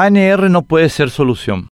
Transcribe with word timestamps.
ANR 0.00 0.48
no 0.48 0.62
puede 0.62 0.90
ser 0.90 1.10
solución. 1.10 1.70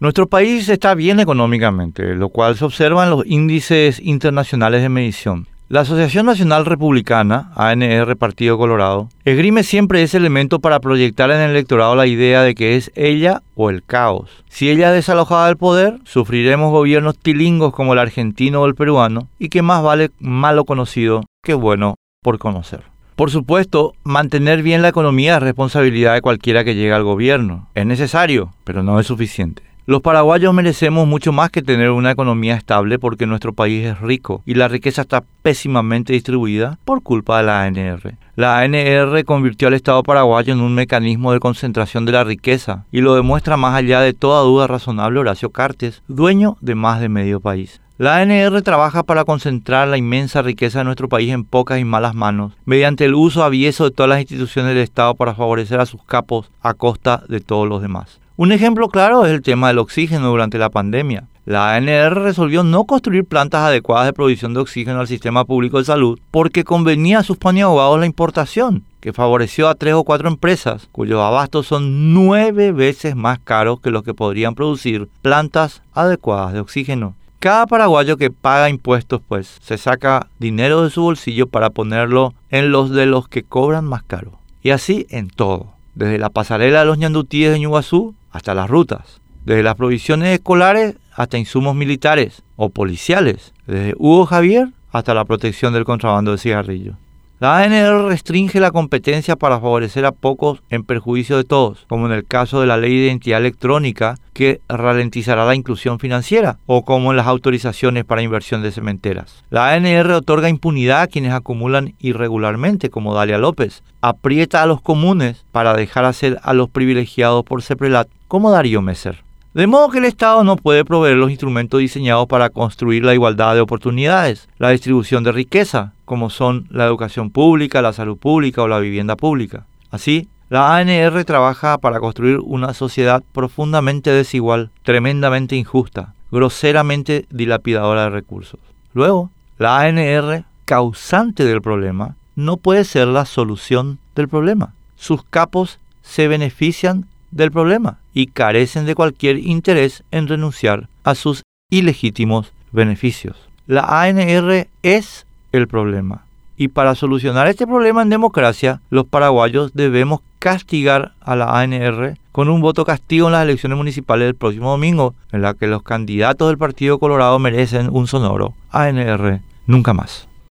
Nuestro 0.00 0.28
país 0.28 0.66
está 0.70 0.94
bien 0.94 1.20
económicamente, 1.20 2.14
lo 2.14 2.30
cual 2.30 2.56
se 2.56 2.64
observa 2.64 3.04
en 3.04 3.10
los 3.10 3.26
índices 3.26 4.00
internacionales 4.00 4.80
de 4.80 4.88
medición. 4.88 5.46
La 5.68 5.80
Asociación 5.80 6.24
Nacional 6.24 6.64
Republicana, 6.64 7.52
ANR 7.54 8.16
Partido 8.16 8.56
Colorado, 8.56 9.10
esgrime 9.26 9.62
siempre 9.62 10.02
ese 10.02 10.16
elemento 10.16 10.58
para 10.58 10.80
proyectar 10.80 11.30
en 11.30 11.40
el 11.40 11.50
electorado 11.50 11.94
la 11.96 12.06
idea 12.06 12.40
de 12.40 12.54
que 12.54 12.76
es 12.76 12.90
ella 12.94 13.42
o 13.54 13.68
el 13.68 13.84
caos. 13.84 14.30
Si 14.48 14.70
ella 14.70 14.88
es 14.88 14.94
desalojada 14.94 15.48
del 15.48 15.58
poder, 15.58 15.98
sufriremos 16.04 16.72
gobiernos 16.72 17.18
tilingos 17.18 17.74
como 17.74 17.92
el 17.92 17.98
argentino 17.98 18.62
o 18.62 18.66
el 18.66 18.74
peruano, 18.74 19.28
y 19.38 19.50
que 19.50 19.60
más 19.60 19.82
vale 19.82 20.12
malo 20.18 20.64
conocido 20.64 21.24
que 21.42 21.52
bueno 21.52 21.96
por 22.22 22.38
conocer. 22.38 22.95
Por 23.16 23.30
supuesto, 23.30 23.94
mantener 24.04 24.62
bien 24.62 24.82
la 24.82 24.88
economía 24.88 25.36
es 25.36 25.42
responsabilidad 25.42 26.12
de 26.12 26.20
cualquiera 26.20 26.64
que 26.64 26.74
llegue 26.74 26.92
al 26.92 27.02
gobierno. 27.02 27.66
Es 27.74 27.86
necesario, 27.86 28.52
pero 28.62 28.82
no 28.82 29.00
es 29.00 29.06
suficiente. 29.06 29.62
Los 29.88 30.02
paraguayos 30.02 30.52
merecemos 30.52 31.06
mucho 31.06 31.30
más 31.30 31.50
que 31.50 31.62
tener 31.62 31.92
una 31.92 32.10
economía 32.10 32.56
estable 32.56 32.98
porque 32.98 33.24
nuestro 33.24 33.52
país 33.52 33.86
es 33.86 34.00
rico 34.00 34.42
y 34.44 34.54
la 34.54 34.66
riqueza 34.66 35.02
está 35.02 35.22
pésimamente 35.42 36.12
distribuida 36.12 36.80
por 36.84 37.04
culpa 37.04 37.38
de 37.38 37.44
la 37.44 37.62
ANR. 37.62 38.16
La 38.34 38.58
ANR 38.58 39.24
convirtió 39.24 39.68
al 39.68 39.74
Estado 39.74 40.02
paraguayo 40.02 40.52
en 40.52 40.60
un 40.60 40.74
mecanismo 40.74 41.32
de 41.32 41.38
concentración 41.38 42.04
de 42.04 42.10
la 42.10 42.24
riqueza 42.24 42.84
y 42.90 43.00
lo 43.00 43.14
demuestra 43.14 43.56
más 43.56 43.76
allá 43.76 44.00
de 44.00 44.12
toda 44.12 44.42
duda 44.42 44.66
razonable 44.66 45.20
Horacio 45.20 45.50
Cartes, 45.50 46.02
dueño 46.08 46.56
de 46.60 46.74
más 46.74 47.00
de 47.00 47.08
medio 47.08 47.38
país. 47.38 47.80
La 47.96 48.16
ANR 48.16 48.60
trabaja 48.62 49.04
para 49.04 49.24
concentrar 49.24 49.86
la 49.86 49.98
inmensa 49.98 50.42
riqueza 50.42 50.80
de 50.80 50.86
nuestro 50.86 51.08
país 51.08 51.32
en 51.32 51.44
pocas 51.44 51.78
y 51.78 51.84
malas 51.84 52.16
manos, 52.16 52.54
mediante 52.64 53.04
el 53.04 53.14
uso 53.14 53.44
avieso 53.44 53.84
de 53.84 53.92
todas 53.92 54.10
las 54.10 54.20
instituciones 54.20 54.74
del 54.74 54.82
Estado 54.82 55.14
para 55.14 55.36
favorecer 55.36 55.78
a 55.78 55.86
sus 55.86 56.02
capos 56.02 56.50
a 56.60 56.74
costa 56.74 57.22
de 57.28 57.38
todos 57.38 57.68
los 57.68 57.80
demás. 57.80 58.18
Un 58.38 58.52
ejemplo 58.52 58.90
claro 58.90 59.24
es 59.24 59.32
el 59.32 59.40
tema 59.40 59.68
del 59.68 59.78
oxígeno 59.78 60.28
durante 60.28 60.58
la 60.58 60.68
pandemia. 60.68 61.24
La 61.46 61.74
ANR 61.74 62.12
resolvió 62.12 62.64
no 62.64 62.84
construir 62.84 63.24
plantas 63.24 63.62
adecuadas 63.62 64.04
de 64.04 64.12
provisión 64.12 64.52
de 64.52 64.60
oxígeno 64.60 65.00
al 65.00 65.08
sistema 65.08 65.46
público 65.46 65.78
de 65.78 65.86
salud 65.86 66.18
porque 66.30 66.62
convenía 66.62 67.20
a 67.20 67.22
sus 67.22 67.38
abogados 67.42 67.98
la 67.98 68.04
importación, 68.04 68.84
que 69.00 69.14
favoreció 69.14 69.70
a 69.70 69.74
tres 69.74 69.94
o 69.94 70.04
cuatro 70.04 70.28
empresas 70.28 70.86
cuyos 70.92 71.18
abastos 71.22 71.66
son 71.66 72.12
nueve 72.12 72.72
veces 72.72 73.16
más 73.16 73.38
caros 73.38 73.80
que 73.80 73.90
los 73.90 74.02
que 74.02 74.12
podrían 74.12 74.54
producir 74.54 75.08
plantas 75.22 75.80
adecuadas 75.94 76.52
de 76.52 76.60
oxígeno. 76.60 77.14
Cada 77.38 77.66
paraguayo 77.66 78.18
que 78.18 78.30
paga 78.30 78.68
impuestos, 78.68 79.22
pues, 79.26 79.56
se 79.62 79.78
saca 79.78 80.26
dinero 80.38 80.82
de 80.82 80.90
su 80.90 81.00
bolsillo 81.00 81.46
para 81.46 81.70
ponerlo 81.70 82.34
en 82.50 82.70
los 82.70 82.90
de 82.90 83.06
los 83.06 83.28
que 83.28 83.44
cobran 83.44 83.86
más 83.86 84.02
caro. 84.02 84.32
Y 84.62 84.70
así 84.70 85.06
en 85.08 85.30
todo. 85.30 85.68
Desde 85.94 86.18
la 86.18 86.28
pasarela 86.28 86.80
de 86.80 86.84
los 86.84 86.98
ñandutíes 86.98 87.52
de 87.52 87.60
Ñuguazú 87.60 88.14
hasta 88.36 88.54
las 88.54 88.70
rutas, 88.70 89.20
desde 89.44 89.62
las 89.62 89.74
provisiones 89.74 90.34
escolares 90.34 90.96
hasta 91.14 91.38
insumos 91.38 91.74
militares 91.74 92.42
o 92.56 92.68
policiales, 92.68 93.52
desde 93.66 93.94
Hugo 93.96 94.26
Javier 94.26 94.68
hasta 94.92 95.14
la 95.14 95.24
protección 95.24 95.72
del 95.72 95.84
contrabando 95.84 96.32
de 96.32 96.38
cigarrillos. 96.38 96.96
La 97.38 97.58
ANR 97.58 98.06
restringe 98.06 98.60
la 98.60 98.70
competencia 98.70 99.36
para 99.36 99.60
favorecer 99.60 100.06
a 100.06 100.12
pocos 100.12 100.62
en 100.70 100.84
perjuicio 100.84 101.36
de 101.36 101.44
todos, 101.44 101.84
como 101.86 102.06
en 102.06 102.12
el 102.12 102.24
caso 102.24 102.62
de 102.62 102.66
la 102.66 102.78
ley 102.78 102.98
de 102.98 103.08
identidad 103.08 103.40
electrónica 103.40 104.14
que 104.32 104.62
ralentizará 104.70 105.44
la 105.44 105.54
inclusión 105.54 105.98
financiera, 105.98 106.56
o 106.64 106.82
como 106.82 107.10
en 107.10 107.18
las 107.18 107.26
autorizaciones 107.26 108.06
para 108.06 108.22
inversión 108.22 108.62
de 108.62 108.72
cementeras. 108.72 109.44
La 109.50 109.74
ANR 109.74 110.12
otorga 110.12 110.48
impunidad 110.48 111.02
a 111.02 111.06
quienes 111.08 111.34
acumulan 111.34 111.94
irregularmente, 111.98 112.88
como 112.88 113.12
Dalia 113.12 113.36
López, 113.36 113.82
aprieta 114.00 114.62
a 114.62 114.66
los 114.66 114.80
comunes 114.80 115.44
para 115.52 115.74
dejar 115.74 116.06
hacer 116.06 116.38
a 116.42 116.54
los 116.54 116.70
privilegiados 116.70 117.44
por 117.44 117.60
Ceprelat, 117.60 118.08
como 118.28 118.50
Darío 118.50 118.82
Messer. 118.82 119.24
De 119.54 119.66
modo 119.66 119.88
que 119.88 119.98
el 119.98 120.04
Estado 120.04 120.44
no 120.44 120.56
puede 120.56 120.84
proveer 120.84 121.16
los 121.16 121.30
instrumentos 121.30 121.80
diseñados 121.80 122.26
para 122.26 122.50
construir 122.50 123.04
la 123.04 123.14
igualdad 123.14 123.54
de 123.54 123.62
oportunidades, 123.62 124.48
la 124.58 124.70
distribución 124.70 125.24
de 125.24 125.32
riqueza, 125.32 125.94
como 126.04 126.28
son 126.28 126.66
la 126.70 126.84
educación 126.84 127.30
pública, 127.30 127.80
la 127.80 127.94
salud 127.94 128.18
pública 128.18 128.62
o 128.62 128.68
la 128.68 128.80
vivienda 128.80 129.16
pública. 129.16 129.64
Así, 129.90 130.28
la 130.50 130.76
ANR 130.76 131.24
trabaja 131.24 131.78
para 131.78 132.00
construir 132.00 132.38
una 132.40 132.74
sociedad 132.74 133.22
profundamente 133.32 134.10
desigual, 134.10 134.70
tremendamente 134.82 135.56
injusta, 135.56 136.12
groseramente 136.30 137.26
dilapidadora 137.30 138.04
de 138.04 138.10
recursos. 138.10 138.60
Luego, 138.92 139.30
la 139.58 139.80
ANR, 139.80 140.44
causante 140.66 141.44
del 141.46 141.62
problema, 141.62 142.14
no 142.34 142.58
puede 142.58 142.84
ser 142.84 143.08
la 143.08 143.24
solución 143.24 143.98
del 144.14 144.28
problema. 144.28 144.74
Sus 144.96 145.24
capos 145.24 145.80
se 146.02 146.28
benefician 146.28 147.06
del 147.36 147.52
problema 147.52 147.98
y 148.12 148.26
carecen 148.26 148.86
de 148.86 148.94
cualquier 148.94 149.38
interés 149.38 150.02
en 150.10 150.26
renunciar 150.26 150.88
a 151.04 151.14
sus 151.14 151.42
ilegítimos 151.70 152.52
beneficios. 152.72 153.36
La 153.66 154.02
ANR 154.02 154.68
es 154.82 155.26
el 155.52 155.68
problema. 155.68 156.24
Y 156.56 156.68
para 156.68 156.94
solucionar 156.94 157.48
este 157.48 157.66
problema 157.66 158.02
en 158.02 158.08
democracia, 158.08 158.80
los 158.88 159.06
paraguayos 159.06 159.74
debemos 159.74 160.20
castigar 160.38 161.12
a 161.20 161.36
la 161.36 161.60
ANR 161.60 162.16
con 162.32 162.48
un 162.48 162.60
voto 162.60 162.84
castigo 162.84 163.26
en 163.26 163.32
las 163.32 163.42
elecciones 163.42 163.76
municipales 163.76 164.26
del 164.26 164.34
próximo 164.34 164.70
domingo, 164.70 165.14
en 165.32 165.42
la 165.42 165.54
que 165.54 165.66
los 165.66 165.82
candidatos 165.82 166.48
del 166.48 166.58
Partido 166.58 166.98
Colorado 166.98 167.38
merecen 167.38 167.88
un 167.90 168.06
sonoro 168.06 168.54
ANR 168.70 169.40
nunca 169.66 169.92
más. 169.92 170.28